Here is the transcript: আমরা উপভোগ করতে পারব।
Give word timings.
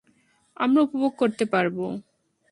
আমরা 0.57 0.79
উপভোগ 0.81 1.11
করতে 1.17 1.43
পারব। 1.45 1.77